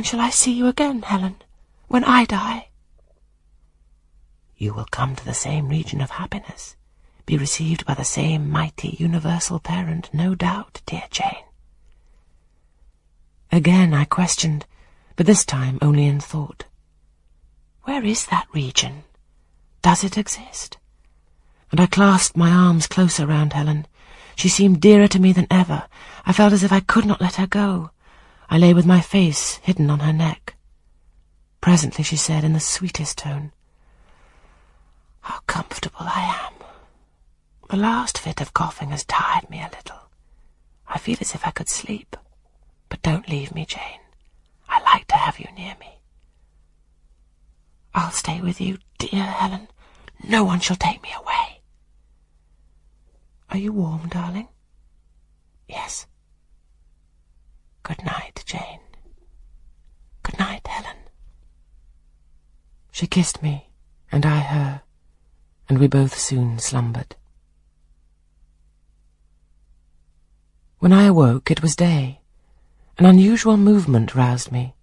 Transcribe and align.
And 0.00 0.06
shall 0.06 0.20
I 0.20 0.30
see 0.30 0.52
you 0.52 0.66
again, 0.66 1.02
Helen, 1.02 1.36
when 1.88 2.04
I 2.04 2.24
die? 2.24 2.68
You 4.56 4.72
will 4.72 4.86
come 4.90 5.14
to 5.14 5.24
the 5.26 5.34
same 5.34 5.68
region 5.68 6.00
of 6.00 6.12
happiness, 6.12 6.74
be 7.26 7.36
received 7.36 7.84
by 7.84 7.92
the 7.92 8.02
same 8.02 8.48
mighty 8.48 8.96
universal 8.98 9.60
parent, 9.60 10.08
no 10.14 10.34
doubt, 10.34 10.80
dear 10.86 11.02
Jane. 11.10 11.44
Again 13.52 13.92
I 13.92 14.06
questioned, 14.06 14.64
but 15.16 15.26
this 15.26 15.44
time 15.44 15.78
only 15.82 16.06
in 16.06 16.18
thought. 16.18 16.64
Where 17.82 18.02
is 18.02 18.24
that 18.28 18.48
region? 18.54 19.04
Does 19.82 20.02
it 20.02 20.16
exist? 20.16 20.78
And 21.70 21.78
I 21.78 21.84
clasped 21.84 22.38
my 22.38 22.50
arms 22.50 22.86
closer 22.86 23.26
round 23.26 23.52
Helen. 23.52 23.86
She 24.34 24.48
seemed 24.48 24.80
dearer 24.80 25.08
to 25.08 25.20
me 25.20 25.34
than 25.34 25.46
ever. 25.50 25.88
I 26.24 26.32
felt 26.32 26.54
as 26.54 26.64
if 26.64 26.72
I 26.72 26.80
could 26.80 27.04
not 27.04 27.20
let 27.20 27.34
her 27.34 27.46
go. 27.46 27.90
I 28.50 28.58
lay 28.58 28.74
with 28.74 28.84
my 28.84 29.00
face 29.00 29.56
hidden 29.62 29.88
on 29.90 30.00
her 30.00 30.12
neck. 30.12 30.56
Presently 31.60 32.02
she 32.02 32.16
said 32.16 32.42
in 32.42 32.52
the 32.52 32.60
sweetest 32.60 33.18
tone, 33.18 33.52
How 35.20 35.38
comfortable 35.46 36.00
I 36.00 36.48
am. 36.48 36.54
The 37.70 37.76
last 37.76 38.18
fit 38.18 38.40
of 38.40 38.52
coughing 38.52 38.90
has 38.90 39.04
tired 39.04 39.48
me 39.48 39.60
a 39.60 39.70
little. 39.72 40.10
I 40.88 40.98
feel 40.98 41.18
as 41.20 41.34
if 41.34 41.46
I 41.46 41.52
could 41.52 41.68
sleep. 41.68 42.16
But 42.88 43.02
don't 43.02 43.28
leave 43.28 43.54
me, 43.54 43.64
Jane. 43.64 44.00
I 44.68 44.82
like 44.82 45.06
to 45.08 45.14
have 45.14 45.38
you 45.38 45.46
near 45.56 45.76
me. 45.78 46.00
I'll 47.94 48.10
stay 48.10 48.40
with 48.40 48.60
you, 48.60 48.78
dear 48.98 49.22
Helen. 49.22 49.68
No 50.26 50.42
one 50.42 50.58
shall 50.58 50.76
take 50.76 51.02
me 51.02 51.10
away. 51.16 51.60
Are 53.50 53.58
you 53.58 53.72
warm, 53.72 54.08
darling? 54.08 54.48
Yes. 55.68 56.06
Good 57.82 58.04
night, 58.04 58.42
Jane. 58.46 58.80
Good 60.22 60.38
night, 60.38 60.66
Helen. 60.66 60.96
She 63.00 63.06
kissed 63.06 63.42
me, 63.42 63.70
and 64.12 64.26
I 64.26 64.40
her, 64.40 64.82
and 65.70 65.78
we 65.78 65.86
both 65.86 66.18
soon 66.18 66.58
slumbered. 66.58 67.16
When 70.80 70.92
I 70.92 71.04
awoke, 71.04 71.50
it 71.50 71.62
was 71.62 71.74
day. 71.74 72.20
An 72.98 73.06
unusual 73.06 73.56
movement 73.56 74.14
roused 74.14 74.52
me. 74.52 74.74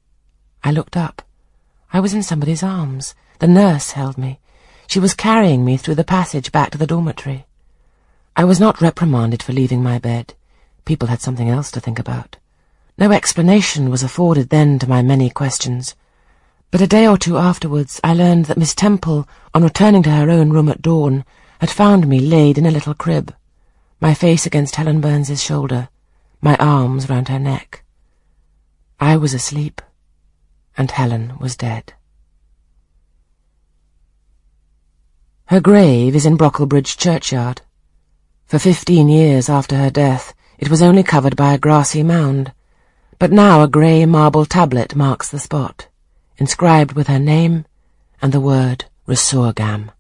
I 0.64 0.72
looked 0.72 0.98
up. 0.98 1.22
I 1.94 2.00
was 2.00 2.16
in 2.16 2.24
somebody's 2.24 2.64
arms. 2.64 3.14
The 3.38 3.48
nurse 3.48 3.92
held 3.92 4.18
me. 4.18 4.40
She 4.88 5.00
was 5.00 5.14
carrying 5.14 5.64
me 5.64 5.78
through 5.78 5.94
the 5.94 6.04
passage 6.04 6.52
back 6.52 6.72
to 6.72 6.80
the 6.80 6.88
dormitory. 6.88 7.46
I 8.36 8.46
was 8.46 8.60
not 8.60 8.82
reprimanded 8.82 9.44
for 9.44 9.54
leaving 9.54 9.84
my 9.84 10.00
bed. 10.00 10.34
People 10.86 11.10
had 11.10 11.22
something 11.22 11.50
else 11.50 11.70
to 11.70 11.80
think 11.80 12.00
about. 12.00 12.38
No 12.98 13.12
explanation 13.12 13.92
was 13.92 14.02
afforded 14.02 14.50
then 14.50 14.80
to 14.80 14.90
my 14.90 15.04
many 15.04 15.30
questions. 15.30 15.94
But 16.70 16.82
a 16.82 16.88
day 16.88 17.08
or 17.08 17.18
two 17.18 17.38
afterwards 17.38 18.02
I 18.04 18.14
learned 18.14 18.46
that 18.46 18.58
Miss 18.58 18.76
Temple, 18.76 19.28
on 19.54 19.64
returning 19.64 20.04
to 20.04 20.10
her 20.12 20.30
own 20.30 20.50
room 20.50 20.68
at 20.70 20.82
dawn, 20.82 21.24
had 21.60 21.70
found 21.70 22.08
me 22.08 22.20
laid 22.20 22.58
in 22.58 22.66
a 22.66 22.72
little 22.72 22.94
crib, 22.94 23.34
my 24.02 24.14
face 24.14 24.46
against 24.46 24.76
Helen 24.76 25.02
Burns's 25.02 25.42
shoulder, 25.42 25.90
my 26.42 26.56
arms 26.58 27.10
round 27.10 27.30
her 27.30 27.40
neck. 27.40 27.84
I 29.00 29.16
was 29.16 29.34
asleep, 29.34 29.82
and 30.78 30.92
Helen 30.92 31.38
was 31.40 31.56
dead. 31.56 31.94
Her 35.46 35.62
grave 35.62 36.16
is 36.16 36.26
in 36.26 36.38
Brocklebridge 36.38 36.98
churchyard. 36.98 37.62
For 38.46 38.60
fifteen 38.60 39.08
years 39.08 39.50
after 39.50 39.78
her 39.78 39.90
death, 39.90 40.34
it 40.60 40.70
was 40.70 40.82
only 40.82 41.04
covered 41.04 41.38
by 41.38 41.54
a 41.54 41.58
grassy 41.58 42.04
mound, 42.04 42.52
but 43.20 43.32
now 43.32 43.64
a 43.64 43.68
grey 43.68 44.06
marble 44.06 44.46
tablet 44.46 44.96
marks 44.96 45.30
the 45.30 45.40
spot, 45.40 45.88
inscribed 46.38 46.94
with 46.94 47.08
her 47.08 47.20
name 47.20 47.66
and 48.22 48.32
the 48.32 48.42
word 48.42 48.86
Resurgam. 49.08 49.92